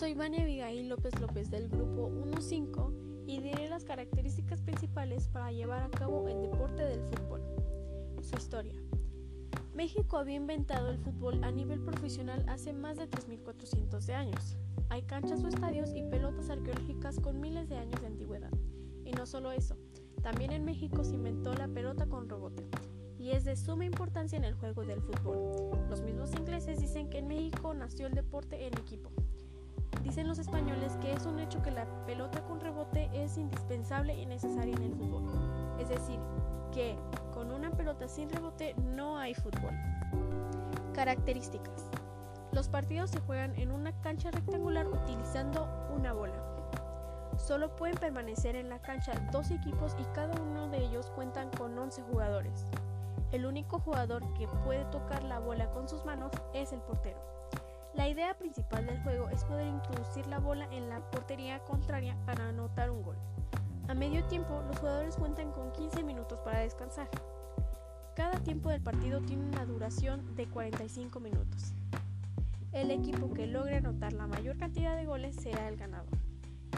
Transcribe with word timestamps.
Vania 0.00 0.42
Abigail 0.42 0.88
López 0.88 1.18
López 1.20 1.50
del 1.50 1.68
grupo 1.68 2.10
1.5 2.10 3.24
y 3.26 3.40
diré 3.40 3.68
las 3.68 3.84
características 3.84 4.60
principales 4.60 5.28
para 5.28 5.50
llevar 5.50 5.82
a 5.82 5.90
cabo 5.90 6.28
el 6.28 6.42
deporte 6.42 6.82
del 6.84 7.00
fútbol. 7.04 7.40
Su 8.20 8.36
historia. 8.36 8.74
México 9.72 10.18
había 10.18 10.34
inventado 10.34 10.90
el 10.90 10.98
fútbol 10.98 11.42
a 11.42 11.50
nivel 11.50 11.80
profesional 11.80 12.44
hace 12.48 12.72
más 12.72 12.98
de 12.98 13.08
3.400 13.08 14.04
de 14.04 14.14
años. 14.14 14.56
Hay 14.90 15.02
canchas 15.02 15.42
o 15.42 15.48
estadios 15.48 15.94
y 15.94 16.02
pelotas 16.02 16.50
arqueológicas 16.50 17.18
con 17.20 17.40
miles 17.40 17.68
de 17.68 17.78
años 17.78 18.00
de 18.00 18.08
antigüedad. 18.08 18.52
Y 19.04 19.12
no 19.12 19.26
solo 19.26 19.52
eso, 19.52 19.76
también 20.22 20.52
en 20.52 20.64
México 20.64 21.04
se 21.04 21.14
inventó 21.14 21.54
la 21.54 21.68
pelota 21.68 22.06
con 22.06 22.28
rebote, 22.28 22.66
y 23.18 23.30
es 23.30 23.44
de 23.44 23.56
suma 23.56 23.84
importancia 23.86 24.36
en 24.36 24.44
el 24.44 24.54
juego 24.54 24.84
del 24.84 25.00
fútbol. 25.00 25.78
Los 25.88 26.02
mismos 26.02 26.32
ingleses 26.34 26.80
dicen 26.80 27.08
que 27.08 27.18
en 27.18 27.28
México 27.28 27.72
nació 27.72 28.06
el 28.06 28.14
deporte 28.14 28.66
en 28.66 28.74
equipo. 28.74 29.10
Dicen 30.14 30.28
los 30.28 30.38
españoles 30.38 30.96
que 31.00 31.12
es 31.12 31.26
un 31.26 31.40
hecho 31.40 31.60
que 31.60 31.72
la 31.72 31.86
pelota 32.06 32.40
con 32.44 32.60
rebote 32.60 33.10
es 33.12 33.36
indispensable 33.36 34.14
y 34.14 34.26
necesaria 34.26 34.72
en 34.72 34.82
el 34.84 34.94
fútbol. 34.94 35.24
Es 35.80 35.88
decir, 35.88 36.20
que 36.72 36.96
con 37.32 37.50
una 37.50 37.72
pelota 37.72 38.06
sin 38.06 38.30
rebote 38.30 38.76
no 38.94 39.18
hay 39.18 39.34
fútbol. 39.34 39.72
Características. 40.92 41.90
Los 42.52 42.68
partidos 42.68 43.10
se 43.10 43.18
juegan 43.22 43.58
en 43.58 43.72
una 43.72 43.90
cancha 44.02 44.30
rectangular 44.30 44.86
utilizando 44.86 45.68
una 45.92 46.12
bola. 46.12 46.40
Solo 47.36 47.74
pueden 47.74 47.96
permanecer 47.96 48.54
en 48.54 48.68
la 48.68 48.80
cancha 48.80 49.14
dos 49.32 49.50
equipos 49.50 49.96
y 49.98 50.04
cada 50.14 50.40
uno 50.40 50.68
de 50.68 50.78
ellos 50.78 51.10
cuentan 51.16 51.50
con 51.58 51.76
11 51.76 52.02
jugadores. 52.02 52.66
El 53.32 53.46
único 53.46 53.80
jugador 53.80 54.22
que 54.34 54.46
puede 54.64 54.84
tocar 54.92 55.24
la 55.24 55.40
bola 55.40 55.72
con 55.72 55.88
sus 55.88 56.04
manos 56.04 56.30
es 56.52 56.72
el 56.72 56.82
portero. 56.82 57.18
La 57.94 58.08
idea 58.08 58.36
principal 58.36 58.86
del 58.86 59.00
juego 59.02 59.28
es 59.28 59.44
poder 59.44 59.68
introducir 59.68 60.26
la 60.26 60.40
bola 60.40 60.66
en 60.72 60.88
la 60.88 60.98
portería 61.12 61.60
contraria 61.60 62.16
para 62.26 62.48
anotar 62.48 62.90
un 62.90 63.02
gol. 63.04 63.16
A 63.86 63.94
medio 63.94 64.24
tiempo, 64.24 64.62
los 64.66 64.78
jugadores 64.78 65.14
cuentan 65.14 65.52
con 65.52 65.70
15 65.70 66.02
minutos 66.02 66.40
para 66.40 66.58
descansar. 66.58 67.08
Cada 68.16 68.40
tiempo 68.40 68.70
del 68.70 68.80
partido 68.80 69.20
tiene 69.20 69.44
una 69.44 69.64
duración 69.64 70.34
de 70.34 70.46
45 70.46 71.20
minutos. 71.20 71.72
El 72.72 72.90
equipo 72.90 73.32
que 73.32 73.46
logre 73.46 73.76
anotar 73.76 74.12
la 74.12 74.26
mayor 74.26 74.56
cantidad 74.56 74.96
de 74.96 75.06
goles 75.06 75.36
será 75.36 75.68
el 75.68 75.76
ganador. 75.76 76.18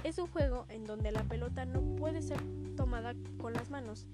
Es 0.05 0.19
un 0.19 0.27
juego 0.27 0.67
en 0.69 0.85
donde 0.85 1.13
la 1.13 1.23
pelota 1.23 1.65
no 1.65 1.81
puede 1.97 2.21
ser 2.21 2.39
tomada 2.77 3.15
con 3.41 3.55
las 3.55 3.71
manos, 3.71 4.07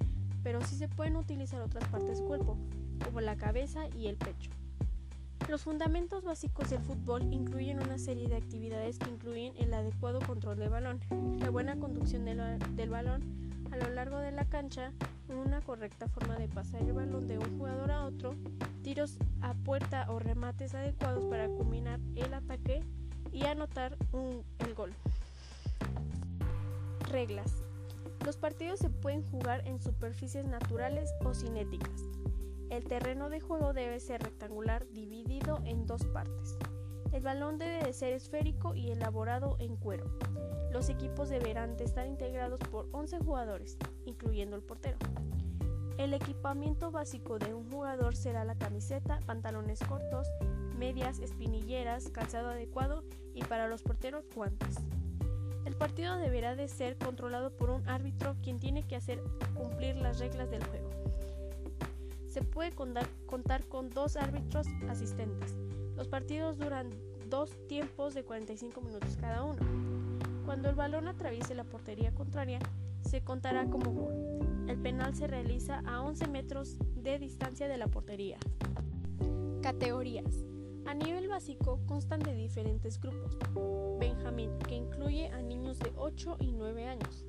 pero 0.44 0.61
sí 0.62 0.77
se 0.77 0.89
pueden 0.89 1.16
utilizar 1.16 1.61
otras 1.62 1.89
partes 1.89 2.19
del 2.19 2.28
cuerpo, 2.28 2.56
como 3.05 3.20
la 3.20 3.37
cabeza 3.37 3.89
y 3.97 4.06
el 4.06 4.16
pecho. 4.16 4.50
Los 5.48 5.62
fundamentos 5.62 6.25
básicos 6.25 6.71
del 6.71 6.81
fútbol 6.81 7.33
incluyen 7.33 7.83
una 7.83 7.98
serie 7.98 8.29
de 8.29 8.37
actividades 8.37 8.98
que 8.98 9.11
incluyen 9.11 9.53
el 9.59 9.75
adecuado 9.75 10.21
control 10.21 10.57
del 10.59 10.71
balón, 10.71 11.01
la 11.41 11.51
buena 11.51 11.77
conducción 11.77 12.25
del, 12.25 12.91
balón 12.91 13.23
a 13.71 13.77
lo 13.77 13.91
largo 13.91 14.19
de 14.19 14.33
la 14.33 14.45
cancha, 14.47 14.93
una 15.29 15.61
correcta 15.61 16.09
forma 16.09 16.37
de 16.37 16.49
pasar 16.49 16.83
el 16.83 16.93
balón 16.93 17.27
de 17.27 17.39
un 17.39 17.59
jugador 17.59 17.91
a 17.91 18.05
otro, 18.05 18.34
tiros 18.83 19.19
a 19.41 19.55
puerta 19.55 20.11
o 20.11 20.19
remates 20.19 20.75
adecuados 20.75 21.25
para 21.27 21.49
culminar 21.49 22.01
el 22.17 22.33
ataque 22.33 22.83
y 23.33 23.45
anotar 23.45 23.97
el 24.59 24.75
gol. 24.75 24.93
Reglas. 27.11 27.62
Los 28.25 28.37
partidos 28.37 28.79
se 28.79 28.89
pueden 28.89 29.23
jugar 29.31 29.67
en 29.67 29.83
superficies 29.83 30.47
naturales 30.47 31.11
o 31.25 31.34
cinéticas. 31.34 32.03
El 32.73 32.84
terreno 32.84 33.28
de 33.28 33.39
juego 33.39 33.75
debe 33.75 34.01
ser 34.01 34.23
rectangular 34.23 34.89
dividido 34.89 35.61
en 35.67 35.84
dos 35.84 36.06
partes. 36.06 36.56
El 37.12 37.20
balón 37.20 37.59
debe 37.59 37.84
de 37.84 37.92
ser 37.92 38.15
esférico 38.15 38.75
y 38.75 38.91
elaborado 38.91 39.56
en 39.59 39.77
cuero. 39.77 40.06
Los 40.71 40.88
equipos 40.88 41.28
deberán 41.28 41.77
de 41.77 41.84
estar 41.84 42.06
integrados 42.06 42.59
por 42.71 42.88
11 42.93 43.19
jugadores, 43.19 43.77
incluyendo 44.06 44.56
el 44.56 44.62
portero. 44.62 44.97
El 45.99 46.15
equipamiento 46.15 46.91
básico 46.91 47.38
de 47.38 47.53
un 47.53 47.71
jugador 47.71 48.16
será 48.16 48.43
la 48.43 48.56
camiseta, 48.56 49.21
pantalones 49.27 49.81
cortos, 49.81 50.27
medias, 50.78 51.19
espinilleras, 51.19 52.09
calzado 52.09 52.49
adecuado 52.49 53.04
y 53.34 53.44
para 53.44 53.69
los 53.69 53.83
porteros 53.83 54.25
guantes. 54.34 54.77
El 55.66 55.77
partido 55.77 56.16
deberá 56.16 56.56
de 56.56 56.69
ser 56.69 56.97
controlado 56.97 57.54
por 57.54 57.69
un 57.69 57.87
árbitro 57.87 58.34
quien 58.43 58.59
tiene 58.59 58.83
que 58.87 58.97
hacer 58.97 59.22
cumplir 59.54 59.97
las 59.97 60.21
reglas 60.21 60.50
del 60.50 60.65
juego 60.65 60.91
se 62.32 62.43
puede 62.43 62.72
contar 62.72 63.69
con 63.69 63.91
dos 63.91 64.16
árbitros 64.16 64.66
asistentes. 64.88 65.54
Los 65.97 66.09
partidos 66.09 66.56
duran 66.56 66.88
dos 67.28 67.50
tiempos 67.69 68.15
de 68.15 68.25
45 68.25 68.81
minutos 68.81 69.19
cada 69.20 69.44
uno. 69.44 69.59
Cuando 70.47 70.71
el 70.71 70.75
balón 70.75 71.09
atraviese 71.09 71.54
la 71.54 71.65
portería 71.65 72.15
contraria, 72.15 72.59
se 73.03 73.22
contará 73.22 73.66
como 73.66 73.92
gol. 73.92 74.65
El 74.66 74.78
penal 74.78 75.15
se 75.15 75.26
realiza 75.26 75.82
a 75.84 76.00
11 76.00 76.28
metros 76.28 76.78
de 76.94 77.19
distancia 77.19 77.69
de 77.69 77.76
la 77.76 77.88
portería. 77.88 78.38
Categorías. 79.60 80.47
A 80.87 80.94
nivel 80.94 81.28
básico 81.28 81.81
constan 81.87 82.21
de 82.21 82.34
diferentes 82.34 82.98
grupos. 82.98 83.38
Benjamín, 84.00 84.59
que 84.66 84.75
incluye 84.75 85.28
a 85.28 85.42
niños 85.42 85.78
de 85.78 85.92
8 85.97 86.38
y 86.41 86.53
9 86.53 86.87
años 86.87 87.26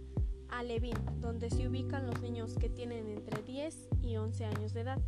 a 0.54 0.62
Levin, 0.62 0.96
donde 1.20 1.50
se 1.50 1.68
ubican 1.68 2.06
los 2.06 2.22
niños 2.22 2.56
que 2.60 2.70
tienen 2.70 3.08
entre 3.10 3.42
10 3.42 3.90
y 4.04 4.18
11 4.18 4.46
años 4.46 4.74
de 4.74 4.82
edad. 4.82 5.00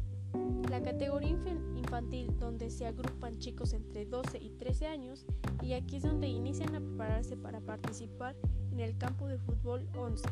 La 0.69 0.81
categoría 0.81 1.37
infantil, 1.75 2.35
donde 2.39 2.71
se 2.71 2.87
agrupan 2.87 3.37
chicos 3.37 3.73
entre 3.73 4.05
12 4.05 4.39
y 4.39 4.49
13 4.49 4.87
años, 4.87 5.25
y 5.61 5.73
aquí 5.73 5.97
es 5.97 6.03
donde 6.03 6.27
inician 6.27 6.75
a 6.75 6.79
prepararse 6.79 7.37
para 7.37 7.61
participar 7.61 8.35
en 8.71 8.79
el 8.79 8.97
campo 8.97 9.27
de 9.27 9.37
fútbol 9.37 9.87
11. 9.95 10.27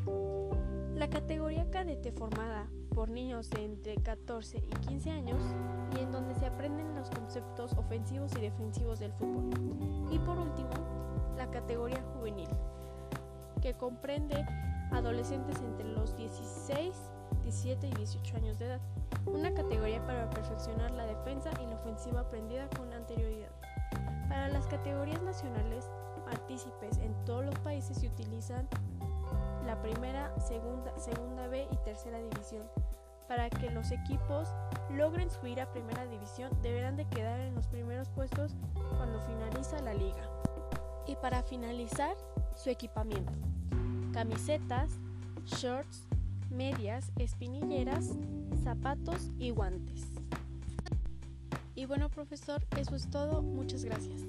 La 0.96 1.10
categoría 1.10 1.70
cadete 1.70 2.12
formada 2.12 2.68
por 2.90 3.10
niños 3.10 3.52
de 3.52 3.66
entre 3.66 3.96
14 3.96 4.58
y 4.58 4.88
15 4.88 5.12
años 5.12 5.42
y 5.96 6.02
en 6.02 6.12
donde 6.12 6.34
se 6.36 6.48
aprenden 6.48 6.96
los 6.96 7.10
conceptos 7.12 7.74
ofensivos 7.74 8.32
y 8.38 8.42
defensivos 8.42 9.00
del 9.00 9.14
fútbol. 9.14 9.52
Y 10.12 10.18
por 10.20 10.40
último, 10.40 10.72
la 11.38 11.50
categoría 11.52 12.04
juvenil, 12.16 12.50
que 13.62 13.76
comprende 13.76 14.44
adolescentes 14.94 15.60
entre 15.62 15.88
los 15.90 16.16
16, 16.16 16.96
17 17.42 17.88
y 17.88 17.92
18 17.92 18.38
años 18.38 18.60
de 18.60 18.66
edad, 18.66 18.82
una 19.26 19.54
categoría 19.54 20.06
para 20.06 20.30
perfeccionar 20.30 20.92
la 20.92 21.06
defensa 21.06 21.52
y 21.62 21.66
la 21.66 21.76
ofensiva 21.76 22.22
aprendida 22.22 22.70
con 22.78 22.94
anterioridad. 22.94 23.52
Para 24.30 24.48
las 24.50 24.68
categorías 24.68 25.22
nacionales, 25.22 25.90
partícipes 26.26 26.98
en 27.00 27.14
todos 27.26 27.46
los 27.46 27.56
países 27.60 27.98
se 27.98 28.08
utilizan 28.08 28.68
la 29.66 29.82
primera, 29.82 30.34
segunda, 30.40 30.98
segunda 30.98 31.48
B 31.48 31.68
y 31.72 31.78
tercera 31.78 32.20
división. 32.20 32.64
Para 33.28 33.50
que 33.50 33.70
los 33.70 33.92
equipos 33.92 34.50
logren 34.92 35.30
subir 35.30 35.62
a 35.62 35.72
primera 35.72 36.06
división 36.06 36.52
deberán 36.62 36.98
de 36.98 37.06
quedar 37.06 37.40
en 37.40 37.56
los 37.56 37.68
primeros 37.68 38.10
puestos 38.10 38.56
cuando 38.98 39.20
finaliza 39.22 39.80
la 39.82 39.94
liga. 39.94 40.30
Y 41.08 41.16
para 41.16 41.44
finalizar, 41.44 42.16
su 42.56 42.70
equipamiento 42.70 43.34
camisetas, 44.14 44.90
shorts, 45.46 46.08
medias, 46.50 47.12
espinilleras, 47.18 48.12
zapatos 48.64 49.32
y 49.40 49.50
guantes. 49.50 50.06
Y 51.76 51.86
bueno 51.86 52.10
profesor, 52.10 52.66
eso 52.78 52.96
es 52.96 53.10
todo. 53.10 53.42
Muchas 53.42 53.84
gracias. 53.84 54.22